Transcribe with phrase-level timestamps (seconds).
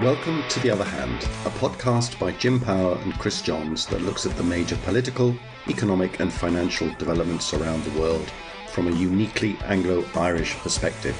[0.00, 4.26] Welcome to The Other Hand, a podcast by Jim Power and Chris Johns that looks
[4.26, 5.34] at the major political,
[5.68, 8.30] economic, and financial developments around the world
[8.68, 11.16] from a uniquely Anglo Irish perspective.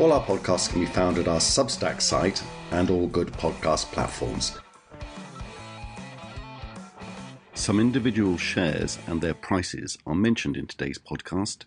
[0.00, 4.58] All our podcasts can be found at our Substack site and all good podcast platforms.
[7.52, 11.64] Some individual shares and their prices are mentioned in today's podcast.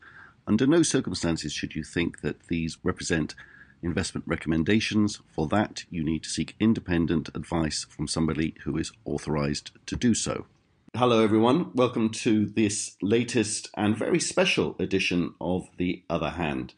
[0.48, 3.36] Under no circumstances should you think that these represent
[3.84, 5.22] investment recommendations.
[5.36, 10.16] For that, you need to seek independent advice from somebody who is authorized to do
[10.16, 10.48] so.
[10.96, 11.70] Hello, everyone.
[11.76, 16.74] Welcome to this latest and very special edition of The Other Hand.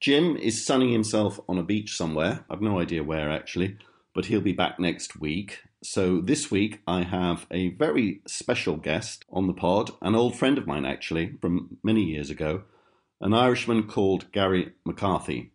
[0.00, 2.44] Jim is sunning himself on a beach somewhere.
[2.50, 3.78] I've no idea where actually,
[4.14, 5.62] but he'll be back next week.
[5.82, 10.58] So this week I have a very special guest on the pod, an old friend
[10.58, 12.64] of mine actually from many years ago,
[13.20, 15.52] an Irishman called Gary McCarthy.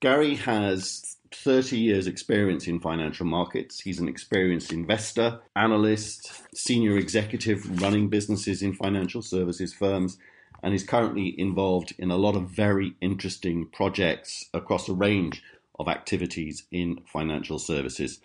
[0.00, 3.80] Gary has 30 years experience in financial markets.
[3.80, 10.18] He's an experienced investor, analyst, senior executive running businesses in financial services firms
[10.62, 15.42] and is currently involved in a lot of very interesting projects across a range
[15.78, 18.20] of activities in financial services.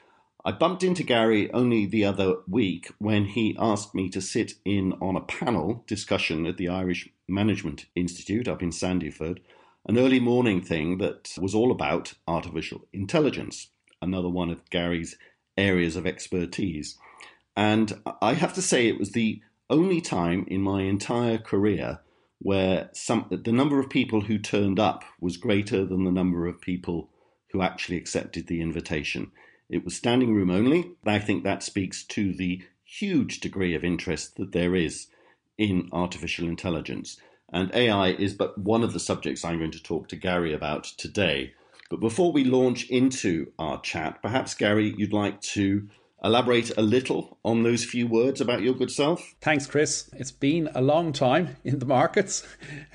[0.45, 4.93] I bumped into Gary only the other week when he asked me to sit in
[5.01, 9.39] on a panel discussion at the Irish Management Institute up in Sandyford,
[9.87, 13.67] an early morning thing that was all about artificial intelligence,
[14.01, 15.17] another one of Gary's
[15.57, 16.97] areas of expertise.
[17.55, 21.99] And I have to say, it was the only time in my entire career
[22.39, 26.61] where some the number of people who turned up was greater than the number of
[26.61, 27.09] people
[27.51, 29.31] who actually accepted the invitation.
[29.69, 30.91] It was standing room only.
[31.05, 35.07] I think that speaks to the huge degree of interest that there is
[35.57, 37.17] in artificial intelligence.
[37.51, 40.83] And AI is but one of the subjects I'm going to talk to Gary about
[40.83, 41.53] today.
[41.89, 45.87] But before we launch into our chat, perhaps, Gary, you'd like to
[46.23, 49.35] elaborate a little on those few words about your good self?
[49.41, 50.09] Thanks, Chris.
[50.13, 52.45] It's been a long time in the markets.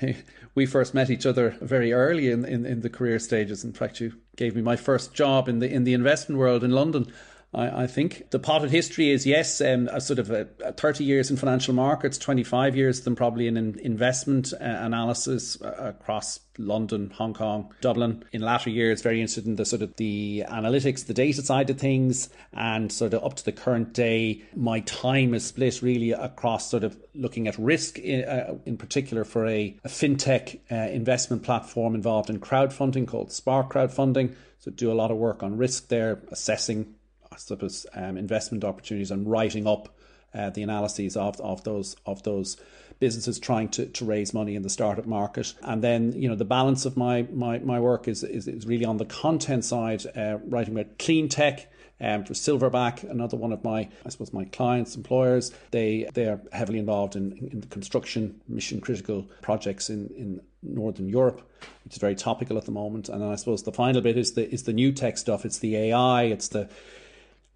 [0.55, 3.63] we first met each other very early in, in, in, the career stages.
[3.63, 6.71] In fact, you gave me my first job in the in the investment world in
[6.71, 7.11] London.
[7.53, 11.03] I, I think the potted history is yes, um, a sort of a, a 30
[11.03, 16.39] years in financial markets, 25 years then probably in, in investment uh, analysis uh, across
[16.57, 18.23] London, Hong Kong, Dublin.
[18.31, 21.79] In latter years, very interested in the sort of the analytics, the data side of
[21.79, 26.69] things, and sort of up to the current day, my time is split really across
[26.69, 31.43] sort of looking at risk in, uh, in particular for a, a fintech uh, investment
[31.43, 34.35] platform involved in crowdfunding called Spark Crowdfunding.
[34.59, 36.95] So do a lot of work on risk there, assessing
[37.37, 39.89] Suppose, um, investment opportunities and writing up
[40.33, 42.57] uh, the analyses of, of those of those
[42.99, 45.53] businesses trying to, to raise money in the startup market.
[45.61, 48.85] And then, you know, the balance of my my, my work is, is, is really
[48.85, 51.69] on the content side, uh, writing about clean tech.
[52.01, 56.41] Um, for Silverback, another one of my, I suppose, my clients, employers, they they are
[56.51, 61.41] heavily involved in, in the construction, mission critical projects in, in Northern Europe,
[61.85, 63.07] which is very topical at the moment.
[63.07, 65.45] And I suppose the final bit is the is the new tech stuff.
[65.45, 66.23] It's the AI.
[66.23, 66.67] It's the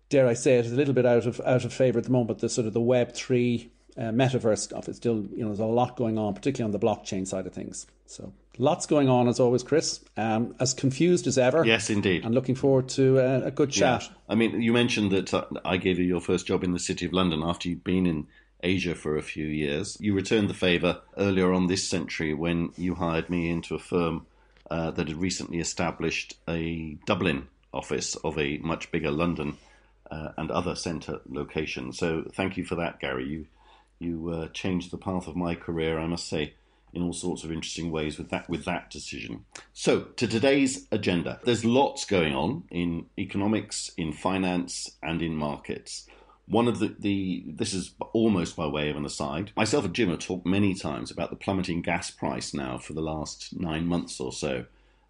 [0.10, 2.12] dare I say it, is a little bit out of out of favour at the
[2.12, 2.40] moment.
[2.40, 4.88] The sort of the Web three uh, metaverse stuff.
[4.88, 7.54] It's still you know there's a lot going on, particularly on the blockchain side of
[7.54, 7.88] things.
[8.06, 10.00] So lots going on as always, Chris.
[10.16, 11.66] Um, as confused as ever.
[11.66, 12.26] Yes, indeed.
[12.26, 14.04] And looking forward to uh, a good chat.
[14.04, 14.10] Yeah.
[14.30, 17.06] I mean, you mentioned that uh, I gave you your first job in the city
[17.06, 18.28] of London after you'd been in
[18.64, 19.98] Asia for a few years.
[20.00, 24.26] You returned the favour earlier on this century when you hired me into a firm
[24.70, 29.58] uh, that had recently established a Dublin office of a much bigger London
[30.12, 31.98] uh, and other centre locations.
[31.98, 33.28] So thank you for that, Gary.
[33.28, 33.46] You
[34.00, 36.54] you uh, changed the path of my career, I must say,
[36.94, 39.46] in all sorts of interesting ways with that with that decision.
[39.74, 46.08] So to today's agenda, there's lots going on in economics, in finance, and in markets.
[46.48, 49.52] One of the, the this is almost by way of an aside.
[49.58, 53.02] Myself and Jim have talked many times about the plummeting gas price now for the
[53.02, 54.66] last nine months or so.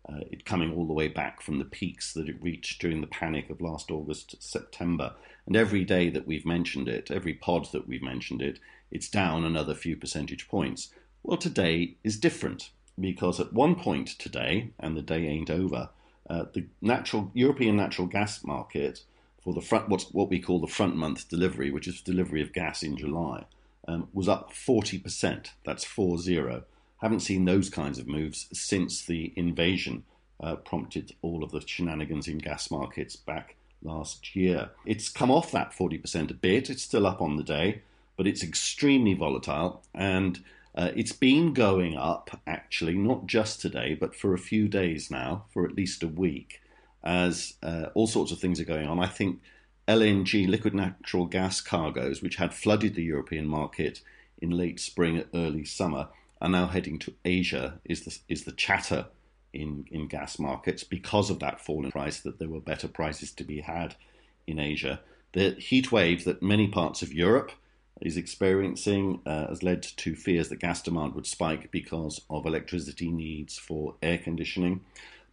[0.09, 3.07] Uh, it coming all the way back from the peaks that it reached during the
[3.07, 5.13] panic of last August, September.
[5.45, 8.59] And every day that we've mentioned it, every pod that we've mentioned it,
[8.89, 10.93] it's down another few percentage points.
[11.23, 12.69] Well, today is different
[12.99, 15.89] because at one point today, and the day ain't over,
[16.29, 19.03] uh, the natural European natural gas market
[19.43, 22.53] for the front, what's what we call the front month delivery, which is delivery of
[22.53, 23.45] gas in July,
[23.87, 25.51] um, was up 40%.
[25.65, 26.63] That's 4 0.
[26.97, 30.03] Haven't seen those kinds of moves since the invasion
[30.39, 34.71] uh, prompted all of the shenanigans in gas markets back last year.
[34.85, 36.69] It's come off that 40% a bit.
[36.69, 37.81] It's still up on the day,
[38.15, 40.43] but it's extremely volatile and
[40.75, 45.45] uh, it's been going up actually, not just today, but for a few days now,
[45.51, 46.61] for at least a week
[47.03, 48.99] as uh, all sorts of things are going on.
[48.99, 49.41] I think
[49.87, 54.01] LNG, liquid natural gas cargoes, which had flooded the European market
[54.39, 56.09] in late spring, early summer,
[56.41, 57.79] are now heading to Asia.
[57.85, 59.07] Is the is the chatter
[59.53, 63.31] in in gas markets because of that fall in price that there were better prices
[63.33, 63.95] to be had
[64.45, 65.01] in Asia.
[65.33, 67.51] The heat wave that many parts of Europe
[68.01, 73.11] is experiencing uh, has led to fears that gas demand would spike because of electricity
[73.11, 74.81] needs for air conditioning.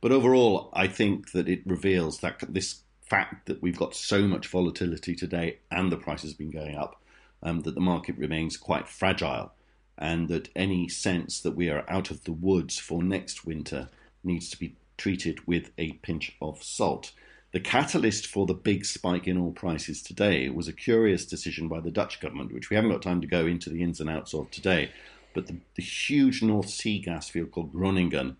[0.00, 4.48] But overall, I think that it reveals that this fact that we've got so much
[4.48, 7.00] volatility today and the price has been going up,
[7.42, 9.52] um, that the market remains quite fragile,
[9.96, 13.88] and that any sense that we are out of the woods for next winter
[14.22, 17.12] needs to be treated with a pinch of salt.
[17.52, 21.80] The catalyst for the big spike in oil prices today was a curious decision by
[21.80, 24.34] the Dutch government, which we haven't got time to go into the ins and outs
[24.34, 24.90] of today.
[25.34, 28.36] But the, the huge North Sea gas field called Groningen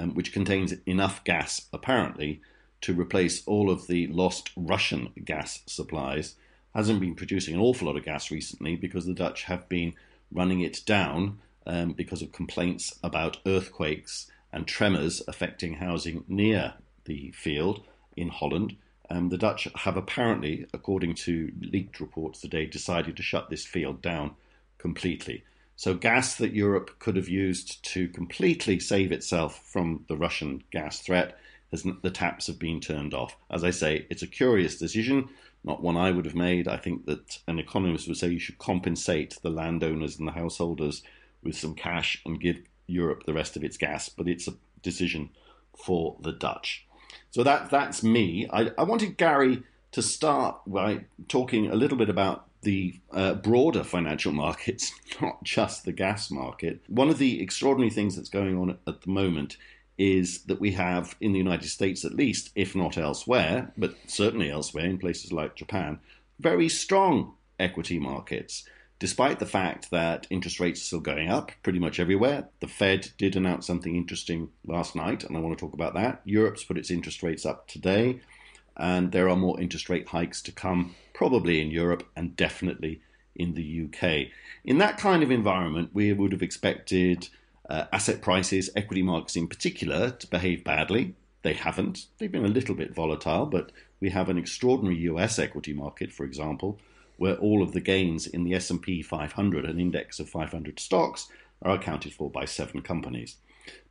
[0.00, 2.40] um, which contains enough gas, apparently,
[2.80, 6.36] to replace all of the lost Russian gas supplies,
[6.74, 9.92] hasn't been producing an awful lot of gas recently because the Dutch have been
[10.32, 16.74] running it down um, because of complaints about earthquakes and tremors affecting housing near
[17.04, 17.82] the field
[18.16, 18.76] in Holland.
[19.08, 24.00] Um, the Dutch have apparently, according to leaked reports today, decided to shut this field
[24.02, 24.36] down
[24.78, 25.44] completely.
[25.76, 31.00] So, gas that Europe could have used to completely save itself from the Russian gas
[31.00, 31.38] threat,
[31.70, 33.36] has, the taps have been turned off.
[33.50, 35.28] As I say, it's a curious decision,
[35.62, 36.66] not one I would have made.
[36.66, 41.02] I think that an economist would say you should compensate the landowners and the householders
[41.42, 45.30] with some cash and give Europe the rest of its gas, but it's a decision
[45.76, 46.86] for the Dutch.
[47.30, 48.48] So that that's me.
[48.52, 49.62] I, I wanted Gary
[49.92, 55.84] to start by talking a little bit about the uh, broader financial markets, not just
[55.84, 56.80] the gas market.
[56.88, 59.56] One of the extraordinary things that's going on at the moment
[60.00, 64.50] is that we have, in the United States at least, if not elsewhere, but certainly
[64.50, 66.00] elsewhere in places like Japan,
[66.38, 68.64] very strong equity markets.
[68.98, 73.10] Despite the fact that interest rates are still going up pretty much everywhere, the Fed
[73.18, 76.22] did announce something interesting last night, and I want to talk about that.
[76.24, 78.20] Europe's put its interest rates up today
[78.80, 83.02] and there are more interest rate hikes to come, probably in Europe and definitely
[83.36, 84.28] in the UK.
[84.64, 87.28] In that kind of environment, we would have expected
[87.70, 91.14] uh, asset prices, equity markets in particular, to behave badly.
[91.42, 92.06] They haven't.
[92.18, 96.24] They've been a little bit volatile, but we have an extraordinary US equity market, for
[96.24, 96.78] example,
[97.16, 101.28] where all of the gains in the S&P 500, an index of 500 stocks,
[101.62, 103.36] are accounted for by seven companies.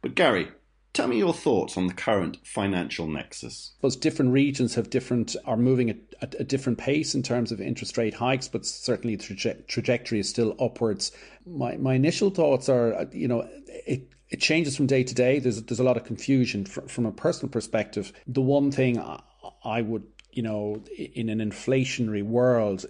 [0.01, 0.49] But Gary,
[0.93, 3.73] Tell me your thoughts on the current financial nexus.
[3.81, 7.61] Those different regions have different are moving at, at a different pace in terms of
[7.61, 11.11] interest rate hikes, but certainly the traje- trajectory is still upwards.
[11.45, 15.39] My my initial thoughts are, uh, you know, it it changes from day to day.
[15.39, 18.11] There's there's a lot of confusion from, from a personal perspective.
[18.27, 19.01] The one thing
[19.63, 22.85] I would you know, in an inflationary world,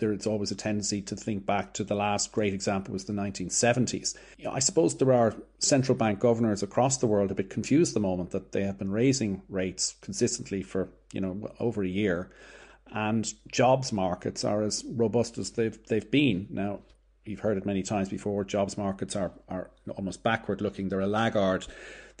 [0.00, 4.16] there's always a tendency to think back to the last great example was the 1970s.
[4.50, 8.00] I suppose there are central bank governors across the world a bit confused at the
[8.00, 12.30] moment that they have been raising rates consistently for, you know, over a year
[12.92, 16.46] and jobs markets are as robust as they've they've been.
[16.50, 16.80] Now,
[17.24, 20.88] you've heard it many times before, jobs markets are are almost backward looking.
[20.88, 21.66] They're a laggard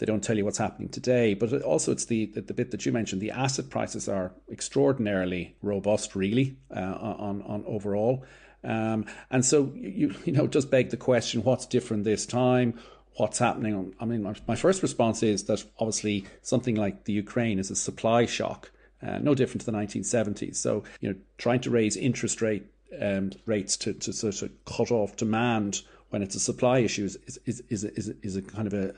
[0.00, 1.34] they don't tell you what's happening today.
[1.34, 3.20] But also, it's the, the, the bit that you mentioned.
[3.20, 8.24] The asset prices are extraordinarily robust, really, uh, on on overall.
[8.64, 12.80] Um, and so you you know just beg the question: What's different this time?
[13.16, 13.94] What's happening?
[14.00, 18.24] I mean, my first response is that obviously something like the Ukraine is a supply
[18.24, 18.70] shock,
[19.02, 20.56] uh, no different to the 1970s.
[20.56, 22.64] So you know, trying to raise interest rate
[22.98, 27.18] um, rates to, to sort of cut off demand when it's a supply issue is
[27.44, 28.94] is is, is, is a kind of a,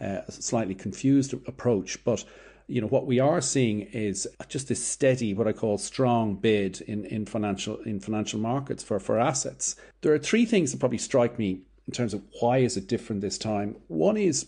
[0.00, 2.02] uh, slightly confused approach.
[2.04, 2.24] But
[2.66, 6.80] you know what we are seeing is just this steady, what I call strong bid
[6.82, 9.76] in, in financial in financial markets for, for assets.
[10.02, 13.20] There are three things that probably strike me in terms of why is it different
[13.22, 13.76] this time.
[13.88, 14.46] One is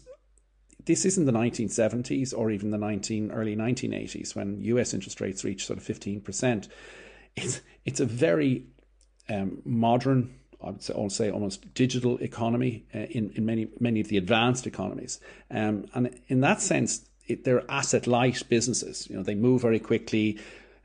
[0.84, 5.66] this isn't the 1970s or even the 19 early 1980s when US interest rates reached
[5.66, 6.68] sort of 15%.
[7.36, 8.66] It's it's a very
[9.28, 14.08] um, modern I would say, say almost digital economy uh, in, in many many of
[14.08, 15.20] the advanced economies.
[15.50, 19.08] Um, and in that sense, it, they're asset light businesses.
[19.08, 20.38] You know, they move very quickly.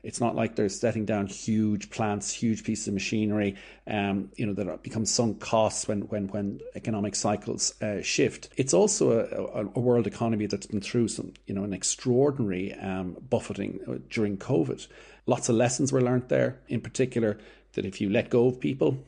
[0.04, 3.56] It's not like they're setting down huge plants, huge pieces of machinery,
[3.88, 8.48] um, you know, that become sunk costs when when when economic cycles uh, shift.
[8.56, 13.16] It's also a, a, world economy that's been through some, you know, an extraordinary um,
[13.28, 14.86] buffeting uh, during COVID.
[15.26, 16.60] Lots of lessons were learned there.
[16.68, 17.38] In particular,
[17.72, 18.98] that if you let go of people,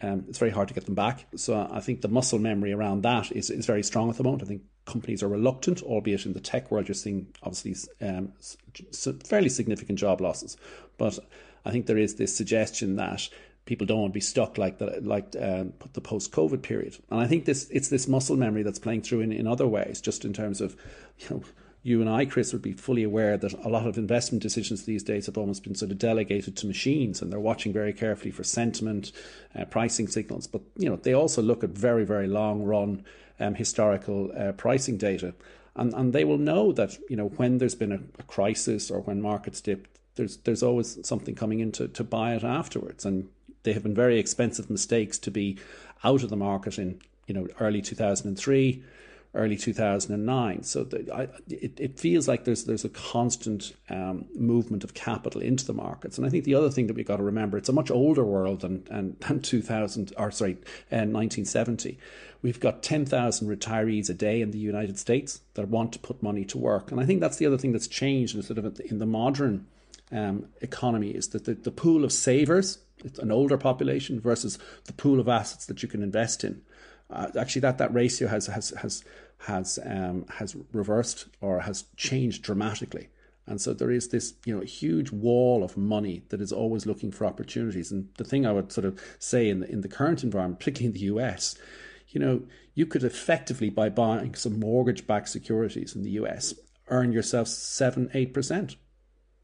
[0.00, 1.26] um, it's very hard to get them back.
[1.36, 4.42] So I think the muscle memory around that is, is very strong at the moment.
[4.42, 8.32] I think companies are reluctant, albeit in the tech world, you're seeing obviously um,
[9.24, 10.56] fairly significant job losses.
[10.96, 11.18] But
[11.64, 13.28] I think there is this suggestion that
[13.66, 16.96] people don't want to be stuck like the like um, the post COVID period.
[17.10, 20.00] And I think this it's this muscle memory that's playing through in, in other ways,
[20.00, 20.74] just in terms of
[21.18, 21.42] you know
[21.88, 25.02] you and I, Chris, would be fully aware that a lot of investment decisions these
[25.02, 28.44] days have almost been sort of delegated to machines, and they're watching very carefully for
[28.44, 29.10] sentiment,
[29.58, 30.46] uh, pricing signals.
[30.46, 33.04] But you know, they also look at very, very long run
[33.40, 35.34] um, historical uh, pricing data,
[35.76, 39.00] and and they will know that you know when there's been a, a crisis or
[39.00, 43.28] when markets dip, there's there's always something coming in to, to buy it afterwards, and
[43.62, 45.58] they have been very expensive mistakes to be
[46.04, 48.82] out of the market in you know early 2003
[49.34, 50.62] early 2009.
[50.62, 55.40] So the, I, it, it feels like there's there's a constant um, movement of capital
[55.40, 56.16] into the markets.
[56.16, 58.24] And I think the other thing that we've got to remember, it's a much older
[58.24, 60.52] world than, than, than 2000, or sorry,
[60.90, 61.98] uh, 1970.
[62.40, 66.44] We've got 10,000 retirees a day in the United States that want to put money
[66.46, 66.90] to work.
[66.90, 69.66] And I think that's the other thing that's changed in, sort of in the modern
[70.12, 74.92] um, economy is that the, the pool of savers, it's an older population versus the
[74.92, 76.62] pool of assets that you can invest in
[77.10, 79.04] uh, actually that that ratio has has has
[79.38, 83.08] has um, has reversed or has changed dramatically.
[83.46, 87.10] And so there is this, you know, huge wall of money that is always looking
[87.10, 87.90] for opportunities.
[87.90, 90.88] And the thing I would sort of say in the, in the current environment, particularly
[90.88, 91.56] in the US,
[92.08, 92.42] you know,
[92.74, 96.52] you could effectively by buying some mortgage-backed securities in the US
[96.88, 98.76] earn yourself seven, eight percent.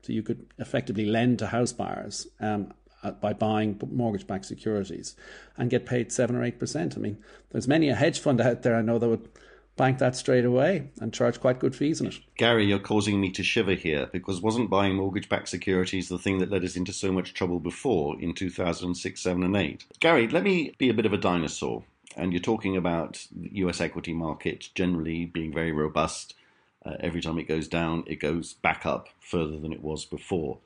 [0.03, 2.75] So you could effectively lend to house buyers um,
[3.13, 5.17] by buying mortgage-backed securities
[5.57, 6.97] and get paid seven or eight percent.
[6.97, 7.19] I mean,
[7.51, 9.29] there's many a hedge fund out there I know that would
[9.77, 12.19] bank that straight away and charge quite good fees on it.
[12.37, 16.51] Gary, you're causing me to shiver here because wasn't buying mortgage-backed securities the thing that
[16.51, 19.85] led us into so much trouble before in 2006, 7 and 8?
[20.01, 21.85] Gary, let me be a bit of a dinosaur.
[22.17, 26.35] And you're talking about the US equity market generally being very robust.
[26.85, 30.59] Uh, every time it goes down, it goes back up further than it was before.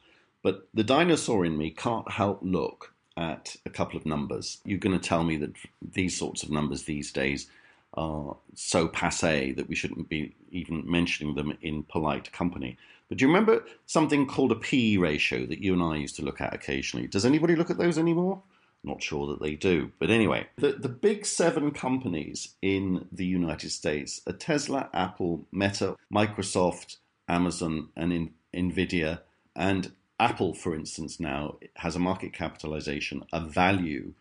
[0.48, 4.62] But the dinosaur in me can't help look at a couple of numbers.
[4.64, 5.52] You're going to tell me that
[5.82, 7.50] these sorts of numbers these days
[7.92, 12.78] are so passe that we shouldn't be even mentioning them in polite company.
[13.10, 16.24] But do you remember something called a P ratio that you and I used to
[16.24, 17.08] look at occasionally?
[17.08, 18.40] Does anybody look at those anymore?
[18.82, 19.92] Not sure that they do.
[19.98, 25.96] But anyway, the, the big seven companies in the United States are Tesla, Apple, Meta,
[26.10, 26.96] Microsoft,
[27.28, 29.20] Amazon, and in, Nvidia.
[29.54, 34.14] And Apple, for instance, now has a market capitalization, a value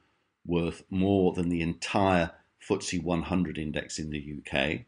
[0.45, 2.31] worth more than the entire
[2.67, 4.81] FTSE 100 index in the UK.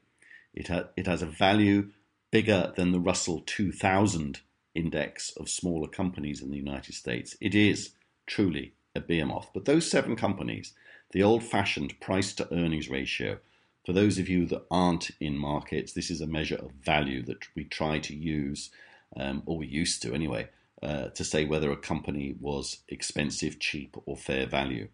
[0.53, 1.89] It, ha- it has a value
[2.31, 4.41] bigger than the Russell 2000
[4.75, 7.35] index of smaller companies in the United States.
[7.41, 7.91] It is
[8.27, 9.49] truly a behemoth.
[9.53, 10.73] But those seven companies,
[11.11, 13.39] the old fashioned price to earnings ratio,
[13.85, 17.47] for those of you that aren't in markets, this is a measure of value that
[17.55, 18.69] we try to use,
[19.17, 20.47] um, or we used to anyway,
[20.81, 24.88] uh, to say whether a company was expensive, cheap, or fair value.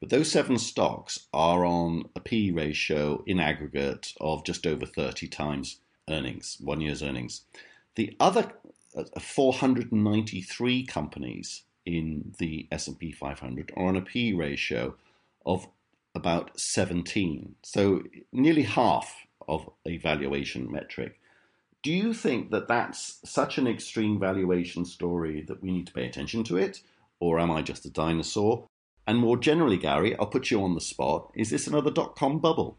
[0.00, 5.26] But those seven stocks are on a P ratio in aggregate of just over 30
[5.28, 7.42] times earnings, one year's earnings.
[7.96, 8.52] The other
[8.96, 14.94] uh, 493 companies in the S&P 500 are on a P ratio
[15.44, 15.68] of
[16.14, 18.02] about 17, so
[18.32, 21.18] nearly half of a valuation metric.
[21.82, 26.06] Do you think that that's such an extreme valuation story that we need to pay
[26.06, 26.82] attention to it,
[27.20, 28.66] or am I just a dinosaur?
[29.06, 31.30] And more generally, Gary, I'll put you on the spot.
[31.34, 32.78] Is this another dot com bubble?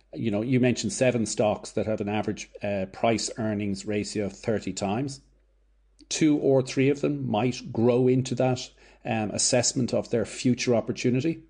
[0.13, 4.33] you know, you mentioned seven stocks that have an average uh, price earnings ratio of
[4.33, 5.21] 30 times.
[6.09, 8.69] Two or three of them might grow into that
[9.05, 11.43] um, assessment of their future opportunity.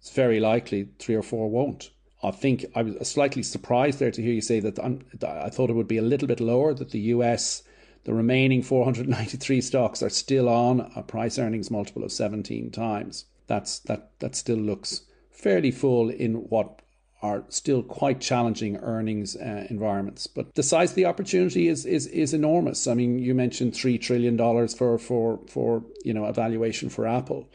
[0.00, 1.90] It's very likely three or four won't.
[2.22, 5.74] I think I was slightly surprised there to hear you say that I thought it
[5.74, 7.62] would be a little bit lower, that the US,
[8.04, 13.26] the remaining 493 stocks are still on a price earnings multiple of 17 times.
[13.46, 16.80] That's that that still looks fairly full in what
[17.24, 20.26] are still quite challenging earnings uh, environments.
[20.26, 22.86] But the size of the opportunity is is is enormous.
[22.86, 27.48] I mean, you mentioned three trillion dollars for for for you know evaluation for Apple.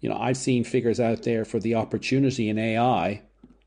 [0.00, 3.20] You know, I've seen figures out there for the opportunity in AI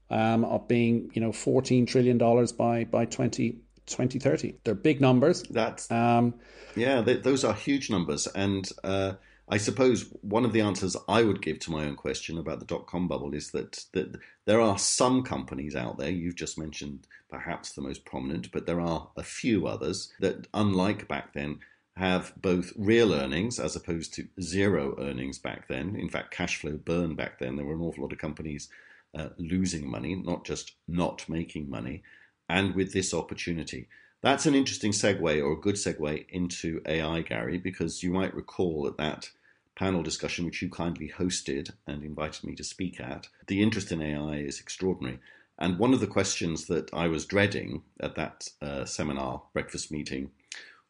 [0.10, 3.52] um, of being you know fourteen trillion dollars by by 20,
[3.86, 4.56] 2030.
[4.64, 5.44] They're big numbers.
[5.44, 6.34] That's um,
[6.76, 8.68] yeah, they, those are huge numbers, and.
[8.84, 9.14] Uh,
[9.50, 12.66] I suppose one of the answers I would give to my own question about the
[12.66, 17.08] dot com bubble is that, that there are some companies out there, you've just mentioned
[17.30, 21.60] perhaps the most prominent, but there are a few others that, unlike back then,
[21.98, 25.96] have both real earnings as opposed to zero earnings back then.
[25.96, 27.56] In fact, cash flow burn back then.
[27.56, 28.70] There were an awful lot of companies
[29.16, 32.02] uh, losing money, not just not making money,
[32.50, 33.90] and with this opportunity.
[34.24, 38.84] That's an interesting segue or a good segue into AI, Gary, because you might recall
[38.84, 39.30] that that
[39.76, 44.02] panel discussion which you kindly hosted and invited me to speak at, the interest in
[44.02, 45.20] AI is extraordinary.
[45.60, 50.32] And one of the questions that I was dreading at that uh, seminar breakfast meeting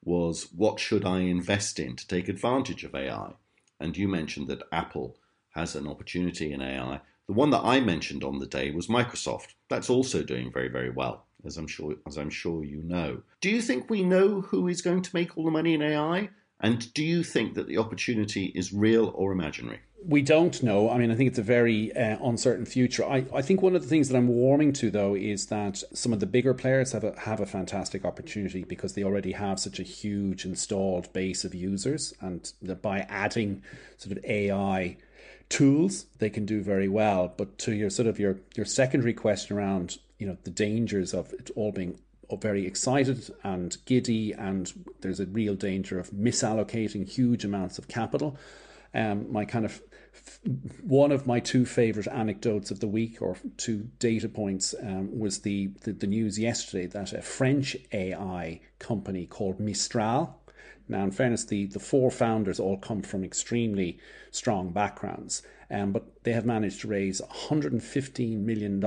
[0.03, 3.31] was what should I invest in to take advantage of AI?
[3.79, 5.17] And you mentioned that Apple
[5.55, 7.01] has an opportunity in AI.
[7.25, 9.55] The one that I mentioned on the day was Microsoft.
[9.69, 13.21] That's also doing very, very well as I'm sure as I'm sure you know.
[13.41, 16.29] Do you think we know who is going to make all the money in AI?
[16.63, 19.79] And do you think that the opportunity is real or imaginary?
[20.06, 20.89] We don't know.
[20.89, 23.06] I mean, I think it's a very uh, uncertain future.
[23.06, 26.13] I, I think one of the things that I'm warming to, though, is that some
[26.13, 29.79] of the bigger players have a, have a fantastic opportunity because they already have such
[29.79, 32.13] a huge installed base of users.
[32.21, 33.62] And that by adding
[33.97, 34.97] sort of AI
[35.49, 37.34] tools, they can do very well.
[37.36, 41.33] But to your sort of your, your secondary question around you know the dangers of
[41.33, 41.99] it all being
[42.39, 48.38] very excited and giddy, and there's a real danger of misallocating huge amounts of capital.
[48.93, 49.81] Um, my kind of
[50.81, 55.39] one of my two favorite anecdotes of the week or two data points um, was
[55.39, 60.39] the, the, the news yesterday that a French AI company called Mistral.
[60.88, 63.99] Now, in fairness, the, the four founders all come from extremely
[64.31, 68.79] strong backgrounds, um, but they have managed to raise $115 million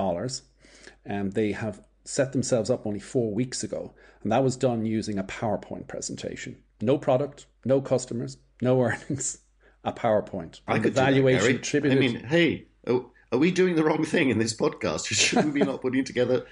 [1.07, 5.19] and they have set themselves up only four weeks ago, and that was done using
[5.19, 6.57] a PowerPoint presentation.
[6.81, 9.39] No product, no customers, no earnings,
[9.85, 10.61] a PowerPoint.
[10.67, 11.99] I could valuation that, attributed.
[11.99, 15.07] I mean, hey, are we doing the wrong thing in this podcast?
[15.13, 16.47] Shouldn't be not putting together?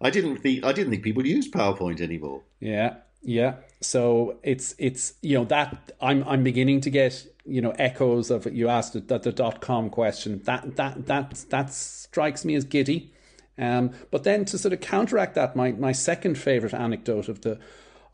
[0.00, 2.42] I didn't think I didn't think people use PowerPoint anymore.
[2.60, 3.56] Yeah, yeah.
[3.80, 8.46] So it's it's you know that I'm I'm beginning to get you know echoes of
[8.52, 13.13] you asked that the dot com question that that that that strikes me as giddy
[13.58, 17.58] um, but then to sort of counteract that my my second favorite anecdote of the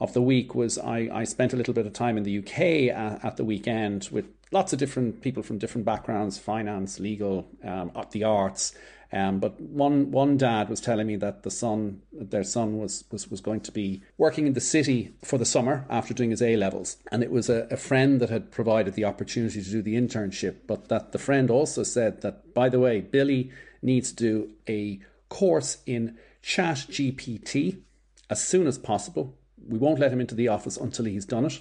[0.01, 2.95] of the week was I, I spent a little bit of time in the UK
[2.95, 7.93] at, at the weekend with lots of different people from different backgrounds finance legal um,
[8.13, 8.75] the arts
[9.13, 13.29] um, but one one dad was telling me that the son, their son, was, was
[13.29, 16.57] was going to be working in the city for the summer after doing his A
[16.57, 19.97] levels, and it was a, a friend that had provided the opportunity to do the
[19.97, 20.59] internship.
[20.69, 23.51] But that the friend also said that, by the way, Billy
[23.83, 27.81] needs to do a course in Chat GPT
[28.29, 29.39] as soon as possible.
[29.67, 31.61] We won't let him into the office until he's done it,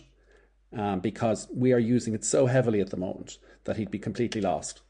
[0.78, 4.42] um, because we are using it so heavily at the moment that he'd be completely
[4.42, 4.82] lost.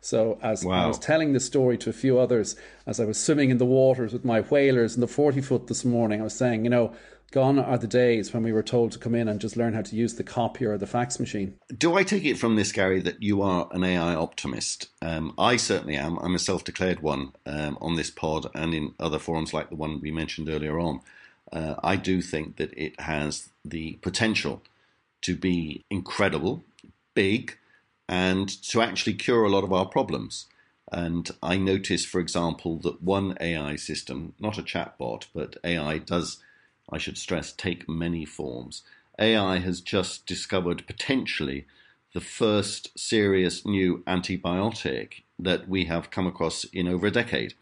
[0.00, 0.84] So as wow.
[0.84, 3.66] I was telling this story to a few others, as I was swimming in the
[3.66, 6.94] waters with my whalers in the 40 foot this morning, I was saying, you know,
[7.32, 9.82] gone are the days when we were told to come in and just learn how
[9.82, 11.56] to use the copier or the fax machine.
[11.76, 14.88] Do I take it from this, Gary, that you are an AI optimist?
[15.02, 16.18] Um, I certainly am.
[16.18, 19.76] I'm a self declared one um, on this pod and in other forums like the
[19.76, 21.00] one we mentioned earlier on.
[21.52, 24.62] Uh, I do think that it has the potential
[25.22, 26.64] to be incredible,
[27.14, 27.58] big,
[28.10, 30.46] and to actually cure a lot of our problems.
[30.90, 36.38] And I noticed, for example, that one AI system, not a chatbot, but AI does,
[36.90, 38.82] I should stress, take many forms.
[39.20, 41.66] AI has just discovered potentially
[42.12, 47.54] the first serious new antibiotic that we have come across in over a decade.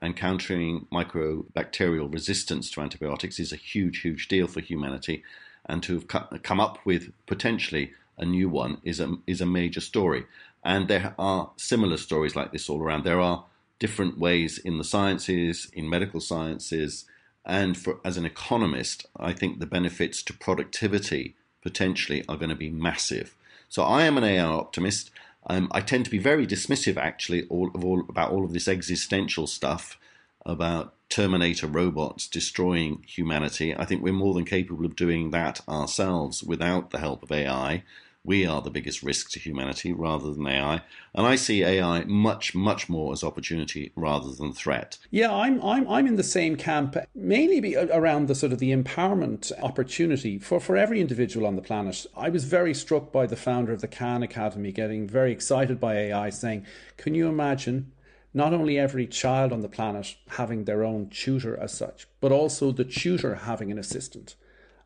[0.00, 5.24] And countering microbacterial resistance to antibiotics is a huge, huge deal for humanity.
[5.66, 9.80] And to have come up with potentially a new one is a is a major
[9.80, 10.26] story.
[10.64, 13.04] And there are similar stories like this all around.
[13.04, 13.44] There are
[13.78, 17.04] different ways in the sciences, in medical sciences,
[17.44, 22.56] and for as an economist, I think the benefits to productivity potentially are going to
[22.56, 23.34] be massive.
[23.68, 25.10] So I am an AI optimist.
[25.46, 28.68] Um, I tend to be very dismissive, actually, all of all about all of this
[28.68, 29.98] existential stuff
[30.44, 33.74] about Terminator robots destroying humanity.
[33.74, 37.82] I think we're more than capable of doing that ourselves without the help of AI
[38.28, 40.82] we are the biggest risk to humanity rather than AI.
[41.14, 44.98] And I see AI much, much more as opportunity rather than threat.
[45.10, 49.50] Yeah, I'm, I'm, I'm in the same camp, mainly around the sort of the empowerment
[49.62, 52.04] opportunity for, for every individual on the planet.
[52.14, 55.94] I was very struck by the founder of the Khan Academy getting very excited by
[55.94, 56.66] AI, saying,
[56.98, 57.92] Can you imagine
[58.34, 62.72] not only every child on the planet having their own tutor as such, but also
[62.72, 64.36] the tutor having an assistant?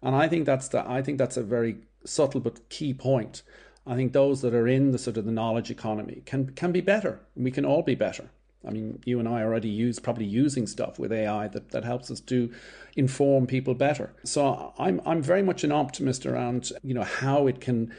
[0.00, 3.42] And I think that's the I think that's a very subtle but key point.
[3.86, 6.80] I think those that are in the sort of the knowledge economy can can be
[6.80, 7.20] better.
[7.34, 8.30] We can all be better.
[8.64, 12.12] I mean, you and I already use probably using stuff with AI that, that helps
[12.12, 12.52] us to
[12.94, 14.14] inform people better.
[14.24, 17.92] So I'm I'm very much an optimist around you know how it can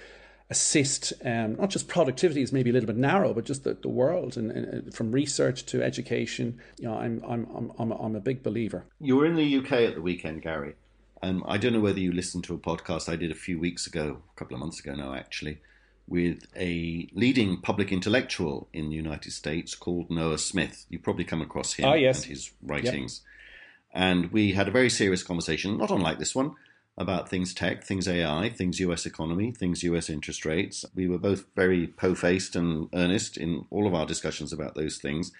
[0.49, 3.89] assist um, not just productivity is maybe a little bit narrow, but just the, the
[3.89, 6.59] world and, and, from research to education.
[6.77, 8.85] You know, I'm I'm I'm I'm a, big believer.
[8.99, 10.75] You were in the UK at the weekend, Gary.
[11.23, 13.87] Um, I don't know whether you listened to a podcast I did a few weeks
[13.87, 15.59] ago, a couple of months ago now, actually,
[16.05, 20.85] with a leading public intellectual in the United States called Noah Smith.
[20.89, 22.23] You probably come across him oh, yes.
[22.23, 23.21] and his writings.
[23.23, 24.03] Yep.
[24.03, 26.55] And we had a very serious conversation, not unlike this one,
[26.97, 30.83] about things tech, things AI, things US economy, things US interest rates.
[30.93, 34.97] We were both very po faced and earnest in all of our discussions about those
[34.97, 35.31] things.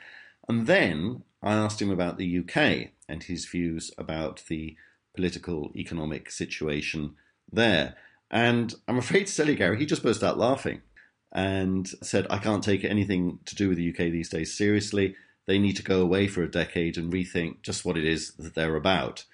[0.48, 4.78] And then I asked him about the UK and his views about the
[5.16, 7.16] political, economic situation
[7.52, 7.96] there.
[8.32, 10.82] And I'm afraid to tell you, Gary, he just burst out laughing
[11.32, 15.16] and said, I can't take anything to do with the UK these days seriously.
[15.46, 18.56] They need to go away for a decade and rethink just what it is that
[18.56, 19.26] they're about.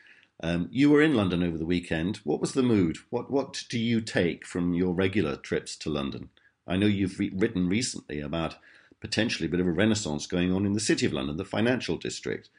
[0.41, 2.17] Um, you were in London over the weekend.
[2.17, 2.97] What was the mood?
[3.09, 6.29] What what do you take from your regular trips to London?
[6.65, 8.55] I know you've re- written recently about
[9.01, 11.97] potentially a bit of a renaissance going on in the city of London, the financial
[11.97, 12.49] district.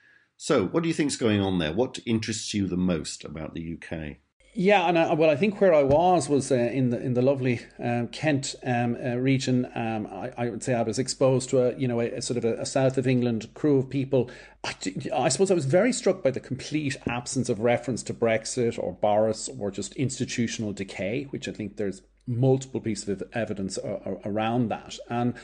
[0.42, 1.70] So, what do you think is going on there?
[1.70, 4.16] What interests you the most about the UK?
[4.54, 7.20] Yeah, and I, well, I think where I was was uh, in the in the
[7.20, 9.66] lovely um, Kent um, uh, region.
[9.74, 12.38] Um, I, I, would say I was exposed to a you know a, a sort
[12.38, 14.30] of a, a, south of England crew of people.
[14.64, 14.74] I,
[15.14, 18.94] I, suppose I was very struck by the complete absence of reference to Brexit or
[18.94, 23.78] Boris or just institutional decay, which I think there's multiple pieces of evidence
[24.24, 25.34] around that and.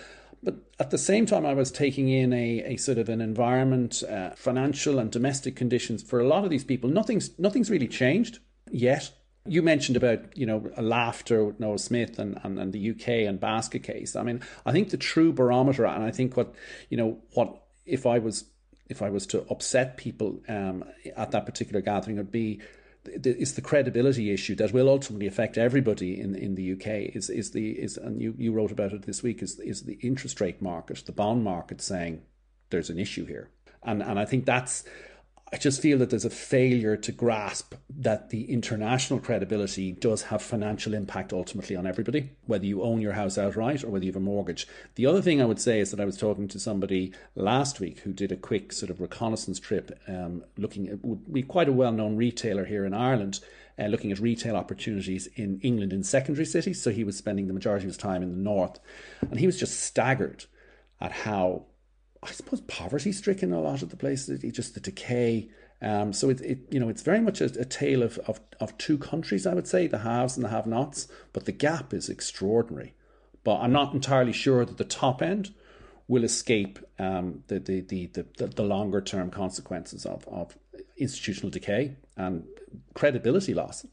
[0.46, 4.04] But at the same time, I was taking in a, a sort of an environment,
[4.08, 6.88] uh, financial and domestic conditions for a lot of these people.
[6.88, 8.38] Nothing's nothing's really changed
[8.70, 9.10] yet.
[9.44, 13.40] You mentioned about you know laughter with Noah Smith and, and, and the UK and
[13.40, 14.14] basket case.
[14.14, 16.54] I mean, I think the true barometer, and I think what
[16.90, 18.44] you know what if I was
[18.88, 20.84] if I was to upset people um,
[21.16, 22.60] at that particular gathering, would be
[23.08, 27.14] it's the credibility issue that will ultimately affect everybody in, in the UK.
[27.14, 29.42] Is is the is and you, you wrote about it this week.
[29.42, 32.22] Is is the interest rate market, the bond market, saying
[32.70, 33.50] there's an issue here,
[33.82, 34.84] and and I think that's
[35.52, 40.42] I just feel that there's a failure to grasp that the international credibility does have
[40.42, 44.20] financial impact ultimately on everybody, whether you own your house outright or whether you have
[44.20, 44.66] a mortgage.
[44.96, 48.00] The other thing I would say is that I was talking to somebody last week
[48.00, 52.16] who did a quick sort of reconnaissance trip, um, looking at be quite a well-known
[52.16, 53.38] retailer here in Ireland,
[53.78, 56.82] uh, looking at retail opportunities in England in secondary cities.
[56.82, 58.80] So he was spending the majority of his time in the north,
[59.30, 60.46] and he was just staggered
[61.00, 61.66] at how
[62.22, 64.42] I suppose poverty stricken a lot of the places.
[64.52, 65.48] Just the decay.
[65.82, 68.76] Um, so it, it, you know, it's very much a, a tale of, of, of
[68.78, 71.08] two countries, I would say, the haves and the have-nots.
[71.32, 72.94] But the gap is extraordinary.
[73.44, 75.54] But I'm not entirely sure that the top end
[76.08, 78.06] will escape um, the, the, the,
[78.38, 80.56] the, the longer term consequences of, of
[80.96, 82.44] institutional decay and
[82.94, 83.86] credibility loss.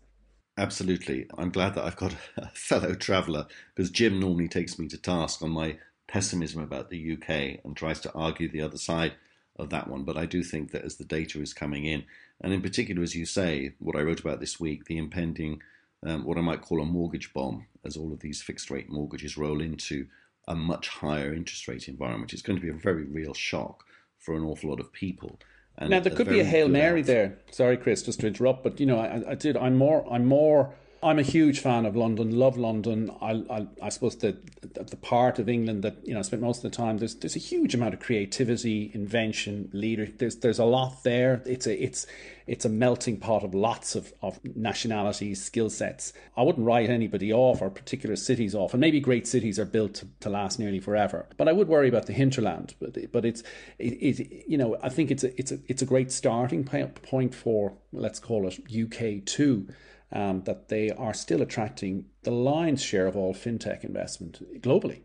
[0.57, 1.25] Absolutely.
[1.37, 5.41] I'm glad that I've got a fellow traveller because Jim normally takes me to task
[5.41, 5.77] on my
[6.13, 9.13] pessimism about the UK and tries to argue the other side
[9.57, 10.03] of that one.
[10.03, 12.03] But I do think that as the data is coming in,
[12.39, 15.63] and in particular, as you say, what I wrote about this week, the impending,
[16.05, 19.37] um, what I might call a mortgage bomb, as all of these fixed rate mortgages
[19.37, 20.05] roll into
[20.47, 23.83] a much higher interest rate environment, it's going to be a very real shock
[24.19, 25.39] for an awful lot of people.
[25.79, 27.39] And now there could be a hail mary there.
[27.49, 29.57] Sorry, Chris, just to interrupt, but you know, I, I did.
[29.57, 30.05] I'm more.
[30.13, 32.37] I'm more I'm a huge fan of London.
[32.37, 33.11] Love London.
[33.21, 36.41] I, I, I suppose the, the, the part of England that you know I spent
[36.41, 36.97] most of the time.
[36.97, 40.07] There's there's a huge amount of creativity, invention, leader.
[40.17, 41.41] There's there's a lot there.
[41.45, 42.07] It's a it's
[42.47, 46.13] it's a melting pot of lots of, of nationalities, skill sets.
[46.35, 48.73] I wouldn't write anybody off or particular cities off.
[48.73, 51.27] And maybe great cities are built to, to last nearly forever.
[51.37, 52.75] But I would worry about the hinterland.
[52.79, 53.43] But but it's
[53.77, 57.35] it, it you know I think it's a it's a it's a great starting point
[57.35, 59.67] for let's call it UK two
[60.13, 65.01] um, that they are still attracting the lion's share of all fintech investment globally.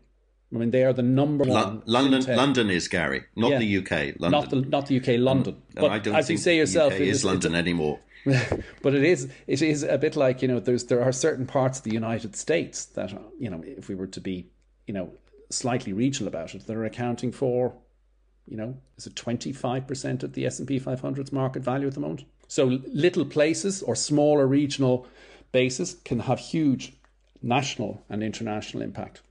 [0.53, 1.83] I mean, they are the number one.
[1.85, 2.37] London, fintech.
[2.37, 3.59] London is Gary, not yeah.
[3.59, 3.91] the UK.
[4.19, 4.31] London.
[4.31, 5.19] Not the not the UK.
[5.19, 5.55] London.
[5.55, 5.81] Mm.
[5.81, 7.99] but I don't as you say yourself, UK it is London anymore.
[8.81, 11.79] but it is it is a bit like you know there's there are certain parts
[11.79, 14.47] of the United States that you know if we were to be
[14.87, 15.11] you know
[15.49, 17.73] slightly regional about it, that are accounting for
[18.47, 21.87] you know is it twenty five percent of the S and P 500's market value
[21.87, 22.25] at the moment.
[22.49, 25.05] So little places or smaller regional
[25.51, 26.93] bases can have huge
[27.43, 29.21] national and international impact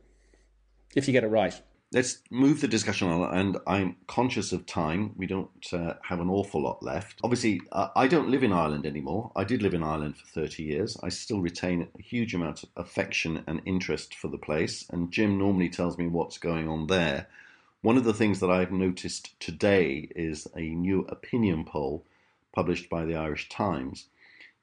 [0.95, 1.61] if you get it right.
[1.91, 5.15] Let's move the discussion on, and I'm conscious of time.
[5.17, 7.19] We don't uh, have an awful lot left.
[7.25, 9.33] Obviously, uh, I don't live in Ireland anymore.
[9.35, 10.97] I did live in Ireland for 30 years.
[11.03, 15.39] I still retain a huge amount of affection and interest for the place, and Jim
[15.39, 17.27] normally tells me what's going on there.
[17.81, 22.05] One of the things that I've noticed today is a new opinion poll
[22.55, 24.09] published by the Irish Times,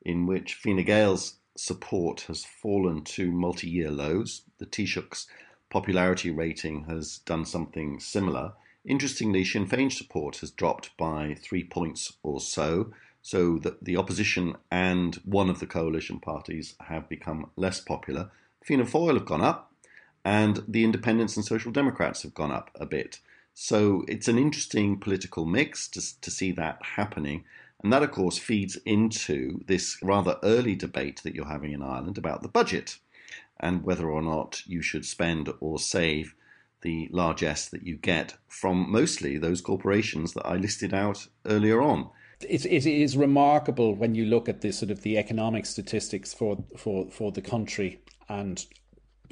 [0.02, 4.44] in which Fine Gael's support has fallen to multi year lows.
[4.58, 5.28] The Taoiseach's
[5.70, 8.54] popularity rating has done something similar.
[8.86, 14.56] Interestingly, Sinn Féin's support has dropped by three points or so, so that the opposition
[14.70, 18.30] and one of the coalition parties have become less popular.
[18.64, 19.72] Fianna Fáil have gone up,
[20.24, 23.20] and the Independents and Social Democrats have gone up a bit.
[23.56, 27.46] So it's an interesting political mix to, to see that happening.
[27.86, 32.18] And that, of course, feeds into this rather early debate that you're having in Ireland
[32.18, 32.98] about the budget
[33.60, 36.34] and whether or not you should spend or save
[36.82, 42.10] the largesse that you get from mostly those corporations that I listed out earlier on.
[42.42, 46.64] It, it is remarkable when you look at the sort of the economic statistics for,
[46.76, 48.66] for, for the country and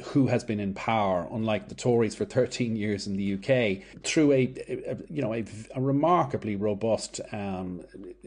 [0.01, 4.32] who has been in power, unlike the Tories for 13 years in the UK, through
[4.32, 4.53] a,
[4.88, 7.82] a you know a, a, remarkably robust, um,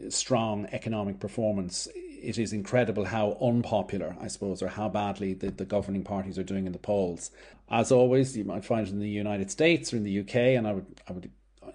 [0.09, 1.87] strong economic performance.
[1.95, 6.43] It is incredible how unpopular, I suppose, or how badly the, the governing parties are
[6.43, 7.29] doing in the polls.
[7.69, 10.67] As always, you might find it in the United States or in the UK, and
[10.67, 11.29] I would I would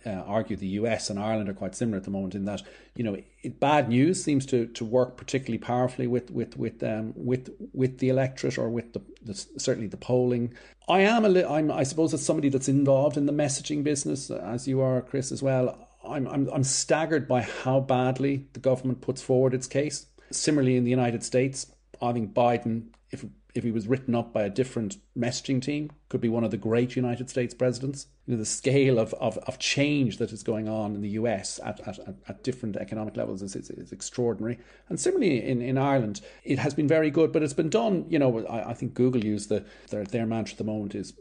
[0.07, 2.63] uh, argue the US and Ireland are quite similar at the moment in that
[2.97, 7.13] you know it, bad news seems to, to work particularly powerfully with with with um,
[7.17, 10.55] with with the electorate or with the, the certainly the polling.
[10.89, 14.31] I am a li- I'm I suppose as somebody that's involved in the messaging business
[14.31, 15.89] as you are, Chris, as well.
[16.05, 20.07] I'm I'm I'm staggered by how badly the government puts forward its case.
[20.31, 21.67] Similarly, in the United States,
[22.01, 26.21] I think Biden, if if he was written up by a different messaging team, could
[26.21, 28.07] be one of the great United States presidents.
[28.27, 31.61] You know, the scale of, of, of change that is going on in the US
[31.65, 34.59] at, at, at different economic levels is, is, is, extraordinary.
[34.89, 38.19] And similarly in, in Ireland, it has been very good, but it's been done, you
[38.19, 41.13] know, I, I think Google used the, their, their mantra at the moment is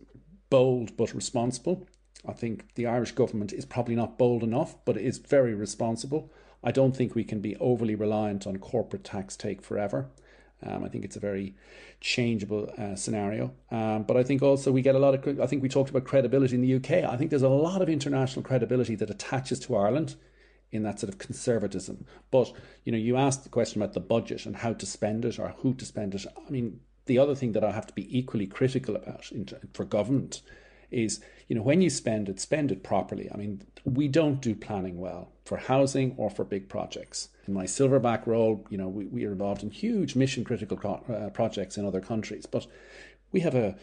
[0.49, 1.87] bold but responsible.
[2.27, 6.31] I think the Irish government is probably not bold enough, but it is very responsible.
[6.63, 10.11] I don't think we can be overly reliant on corporate tax take forever.
[10.63, 11.55] Um, I think it's a very
[11.99, 13.53] changeable uh, scenario.
[13.71, 16.05] Um, but I think also we get a lot of, I think we talked about
[16.05, 17.09] credibility in the UK.
[17.09, 20.15] I think there's a lot of international credibility that attaches to Ireland
[20.71, 22.05] in that sort of conservatism.
[22.29, 22.51] But,
[22.85, 25.49] you know, you asked the question about the budget and how to spend it or
[25.57, 26.25] who to spend it.
[26.47, 29.85] I mean, the other thing that I have to be equally critical about in, for
[29.85, 30.41] government
[30.91, 33.29] is, you know, when you spend it, spend it properly.
[33.33, 37.29] I mean, we don't do planning well for housing or for big projects.
[37.53, 41.29] My silverback role, you know, we, we are involved in huge mission critical pro- uh,
[41.29, 42.67] projects in other countries, but
[43.31, 43.75] we have a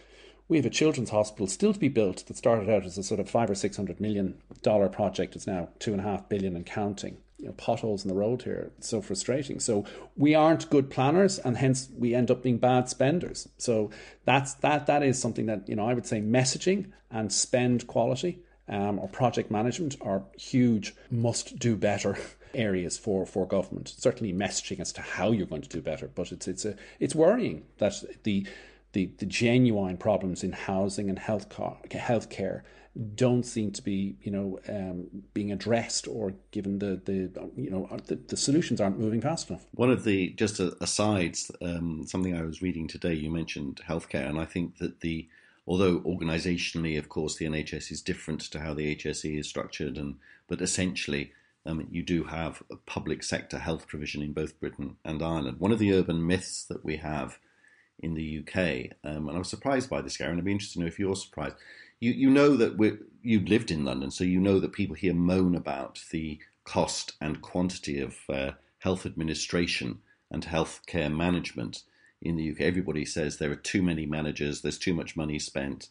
[0.48, 3.20] we have a children's hospital still to be built that started out as a sort
[3.20, 5.36] of five or six hundred million dollar project.
[5.36, 7.18] It's now two and a half billion and counting.
[7.38, 8.72] You know, potholes in the road here.
[8.78, 9.60] It's so frustrating.
[9.60, 9.84] So
[10.16, 13.48] we aren't good planners, and hence we end up being bad spenders.
[13.58, 13.90] So
[14.24, 14.86] that's that.
[14.86, 19.08] That is something that you know I would say messaging and spend quality um, or
[19.08, 22.18] project management are huge must do better
[22.54, 23.88] areas for, for government.
[23.96, 27.14] Certainly messaging as to how you're going to do better, but it's it's a it's
[27.14, 28.46] worrying that the
[28.92, 32.62] the, the genuine problems in housing and health healthcare
[33.14, 37.88] don't seem to be you know um, being addressed or given the the you know
[38.06, 39.66] the, the, solutions aren't moving fast enough.
[39.72, 43.14] One of the just asides, um, something I was reading today.
[43.14, 45.28] You mentioned healthcare, and I think that the
[45.66, 50.16] although organisationally, of course, the NHS is different to how the HSE is structured, and
[50.48, 51.32] but essentially.
[51.68, 55.60] Um, you do have a public sector health provision in both Britain and Ireland.
[55.60, 57.38] One of the urban myths that we have
[57.98, 60.74] in the UK, um, and I was surprised by this, Gary, and I'd be interested
[60.74, 61.56] to know if you're surprised.
[62.00, 65.54] You you know that you lived in London, so you know that people here moan
[65.54, 69.98] about the cost and quantity of uh, health administration
[70.30, 71.82] and healthcare management
[72.22, 72.60] in the UK.
[72.60, 75.88] Everybody says there are too many managers, there's too much money spent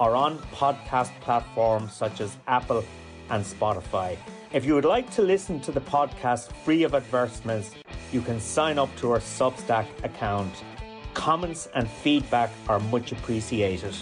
[0.00, 2.82] or on podcast platforms such as Apple
[3.28, 4.16] and Spotify.
[4.54, 7.72] If you would like to listen to the podcast free of advertisements,
[8.12, 10.54] you can sign up to our Substack account.
[11.12, 13.94] Comments and feedback are much appreciated.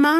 [0.00, 0.19] Mom